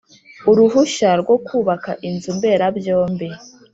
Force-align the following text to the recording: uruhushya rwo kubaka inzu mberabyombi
uruhushya 0.49 1.09
rwo 1.21 1.35
kubaka 1.45 1.91
inzu 2.07 2.29
mberabyombi 2.39 3.27